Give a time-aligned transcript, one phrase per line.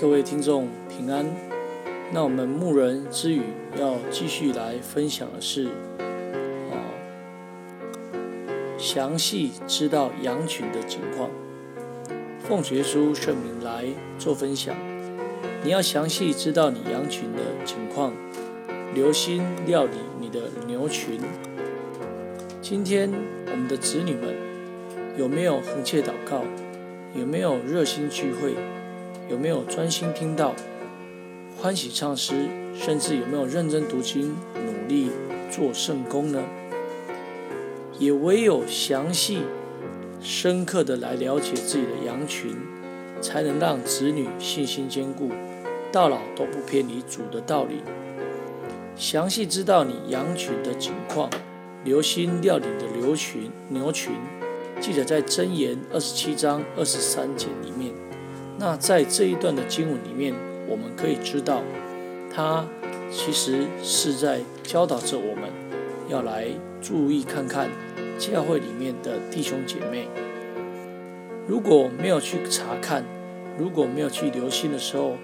[0.00, 1.26] 各位听众平安。
[2.10, 3.42] 那我们牧人之语
[3.78, 5.68] 要继续来分享的是，
[6.70, 6.80] 哦，
[8.78, 11.28] 详细知道羊群的情况。
[12.38, 13.84] 奉主耶稣圣名来
[14.18, 14.74] 做分享。
[15.62, 18.14] 你要详细知道你羊群的情况，
[18.94, 21.20] 留心料理你的牛群。
[22.62, 23.12] 今天
[23.52, 24.34] 我们的子女们
[25.18, 26.42] 有没有恒切祷告？
[27.14, 28.54] 有没有热心聚会？
[29.30, 30.56] 有没有专心听到、
[31.56, 32.34] 欢喜唱诗？
[32.74, 35.10] 甚至有没有认真读经、努力
[35.50, 36.42] 做圣功呢？
[37.96, 39.42] 也唯有详细、
[40.20, 42.56] 深刻的来了解自己的羊群，
[43.20, 45.30] 才能让子女信心坚固，
[45.92, 47.82] 到老都不偏离主的道理。
[48.96, 51.30] 详细知道你羊群的情况，
[51.84, 54.12] 留心料理的牛群、牛群。
[54.80, 57.92] 记得在箴言二十七章二十三节里面。
[58.60, 60.34] 那在这一段的经文里面，
[60.68, 61.62] 我们可以知道，
[62.30, 62.66] 他
[63.10, 65.48] 其实是在教导着我们，
[66.10, 66.46] 要来
[66.82, 67.70] 注意看看
[68.18, 70.06] 教会里面的弟兄姐妹。
[71.48, 73.02] 如果没有去查看，
[73.58, 75.16] 如果没有去留心的时候，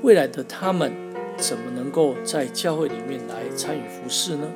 [0.00, 0.90] 未来的他们
[1.36, 4.48] 怎么能够在教会里面来参与服侍呢？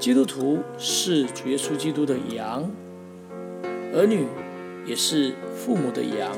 [0.00, 2.68] 基督徒是主耶稣基督的羊。
[3.94, 4.26] 儿女
[4.84, 6.36] 也是父母的羊，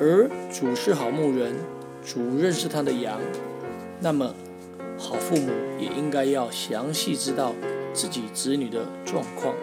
[0.00, 1.56] 而主是好牧人，
[2.04, 3.20] 主认识他的羊，
[4.00, 4.32] 那么
[4.96, 7.52] 好父母也应该要详细知道
[7.92, 9.54] 自己子女的状况。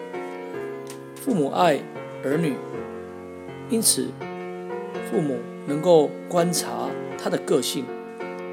[1.16, 1.80] 父母爱
[2.24, 2.56] 儿女，
[3.70, 4.10] 因此
[5.10, 7.86] 父母能够观察他的个性、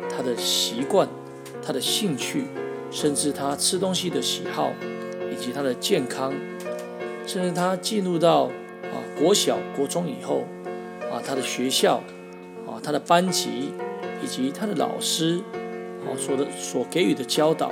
[0.08, 1.08] 他的习惯、
[1.60, 2.44] 他的兴趣，
[2.92, 4.72] 甚至他吃东西的喜好，
[5.32, 6.32] 以及他的健康。
[7.26, 8.44] 甚至他进入到
[8.84, 10.44] 啊国小、国中以后，
[11.12, 11.96] 啊他的学校，
[12.66, 13.72] 啊他的班级，
[14.24, 15.40] 以及他的老师，
[16.06, 17.70] 啊所的所给予的教导，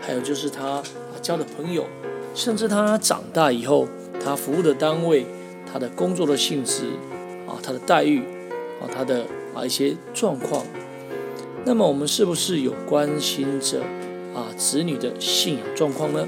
[0.00, 0.84] 还有就是他啊
[1.22, 1.86] 交的朋友，
[2.34, 3.86] 甚至他长大以后，
[4.22, 5.24] 他服务的单位，
[5.72, 6.86] 他的工作的性质，
[7.46, 8.18] 啊他的待遇，
[8.80, 10.66] 啊他的啊一些状况，
[11.64, 13.80] 那么我们是不是有关心着
[14.34, 16.26] 啊子女的信仰状况呢？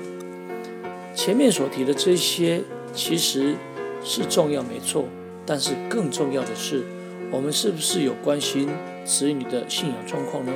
[1.17, 2.61] 前面所提的这些
[2.93, 3.55] 其实
[4.03, 5.05] 是重要没错，
[5.47, 6.85] 但是更重要的是，
[7.31, 8.69] 我们是不是有关心
[9.05, 10.53] 子女的信仰状况呢？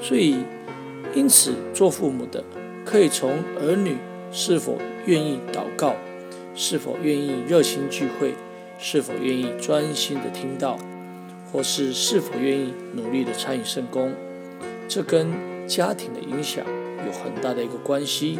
[0.00, 0.36] 所以，
[1.14, 2.44] 因此做父母的
[2.84, 3.96] 可以从儿女
[4.30, 5.94] 是否愿意祷告，
[6.54, 8.34] 是否愿意热心聚会，
[8.78, 10.78] 是否愿意专心的听到，
[11.52, 14.12] 或是是否愿意努力的参与圣工，
[14.88, 15.28] 这跟
[15.66, 16.64] 家庭的影响
[17.06, 18.38] 有很大的一个关系。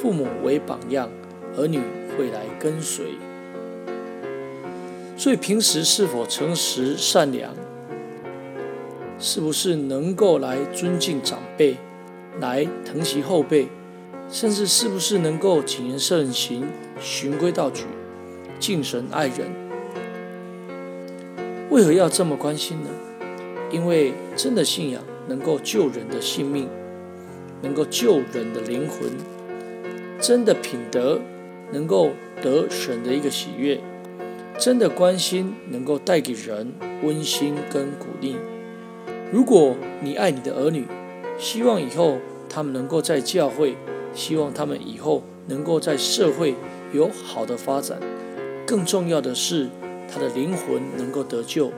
[0.00, 1.10] 父母为榜样，
[1.56, 1.80] 儿女
[2.16, 3.06] 会来跟随。
[5.18, 7.52] 所以平时是否诚实善良，
[9.18, 11.76] 是不是能够来尊敬长辈，
[12.40, 13.66] 来疼惜后辈，
[14.30, 16.68] 甚至是不是能够谨言慎行、
[17.00, 17.82] 循规蹈矩、
[18.60, 19.50] 敬神爱人？
[21.68, 22.88] 为何要这么关心呢？
[23.72, 26.68] 因为真的信仰能够救人的性命，
[27.60, 29.10] 能够救人的灵魂。
[30.20, 31.20] 真的品德
[31.72, 33.80] 能够得神的一个喜悦，
[34.58, 36.72] 真的关心能够带给人
[37.04, 38.34] 温馨跟鼓励。
[39.32, 40.84] 如果你爱你的儿女，
[41.38, 43.76] 希望以后他们能够在教会，
[44.12, 46.56] 希望他们以后能够在社会
[46.92, 48.00] 有好的发展，
[48.66, 49.68] 更重要的是
[50.12, 51.70] 他的灵魂能够得救，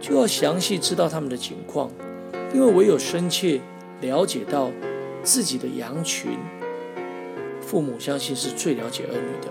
[0.00, 1.92] 就要详细知道他们的情况，
[2.52, 3.60] 因为唯有深切
[4.00, 4.72] 了解到
[5.22, 6.32] 自己的羊群。
[7.60, 9.48] 父母相信是最了解儿女的，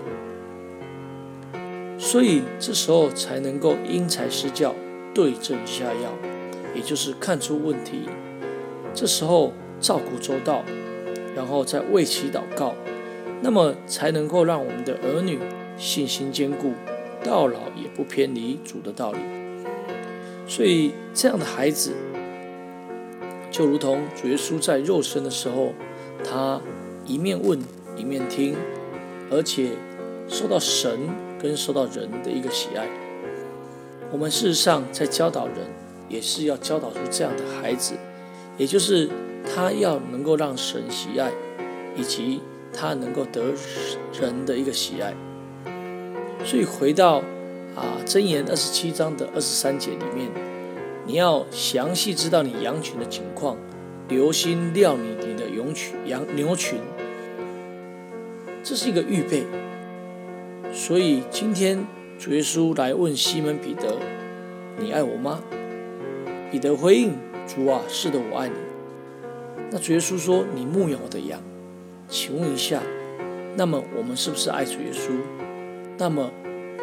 [2.06, 4.72] 所以这时候才能够因材施教，
[5.12, 6.12] 对症下药，
[6.72, 8.02] 也就是看出问题。
[8.94, 10.62] 这时候照顾周到，
[11.34, 12.76] 然后再为其祷告，
[13.42, 15.40] 那么才能够让我们的儿女
[15.76, 16.74] 信心坚固，
[17.24, 19.18] 到老也不偏离主的道理。
[20.46, 21.92] 所以这样的孩子，
[23.50, 25.74] 就如同主耶稣在肉身的时候，
[26.22, 26.60] 他
[27.04, 27.60] 一面问。
[27.98, 28.54] 一面听，
[29.30, 29.70] 而且
[30.28, 30.98] 受到神
[31.40, 32.86] 跟受到人的一个喜爱。
[34.12, 35.56] 我们事实上在教导人，
[36.08, 37.94] 也是要教导出这样的孩子，
[38.56, 39.10] 也就是
[39.44, 41.32] 他要能够让神喜爱，
[41.96, 42.40] 以及
[42.72, 43.42] 他能够得
[44.20, 45.14] 人的一个喜爱。
[46.44, 47.16] 所以回到
[47.74, 50.30] 啊箴言二十七章的二十三节里面，
[51.04, 53.56] 你要详细知道你羊群的情况，
[54.08, 56.78] 留心料理你的羊群羊牛群。
[58.62, 59.44] 这是一个预备，
[60.76, 61.86] 所以今天
[62.18, 63.96] 主耶稣来问西门彼得，
[64.78, 65.42] 你爱我吗？”
[66.52, 67.14] 彼得回应
[67.48, 68.54] ：“主啊，是的，我爱你。”
[69.72, 71.40] 那主耶稣说：“你牧养我的羊。”
[72.10, 72.82] 请问一下，
[73.56, 75.12] 那么我们是不是爱主耶稣？
[75.96, 76.30] 那么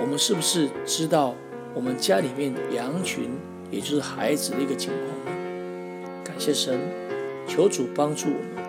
[0.02, 1.36] 我们是不是知道
[1.76, 3.30] 我们家里面羊群，
[3.70, 6.22] 也就是孩子的一个情况呢？
[6.26, 6.80] 感谢神，
[7.48, 8.66] 求主帮助我们。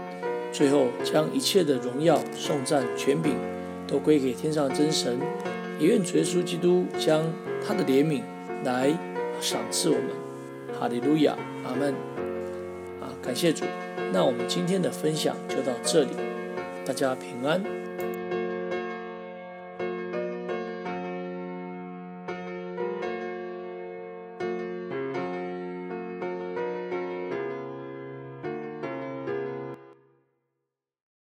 [0.53, 3.33] 最后，将一切的荣耀、颂赞、权柄
[3.87, 5.19] 都归给天上真神。
[5.79, 7.25] 也愿主耶稣基督将
[7.67, 8.23] 他的怜悯
[8.65, 8.93] 来
[9.41, 10.09] 赏赐我们。
[10.79, 11.93] 哈利路亚，阿门。
[13.01, 13.65] 啊，感谢主。
[14.13, 16.11] 那我们今天的分享就到这里，
[16.85, 17.84] 大家平安。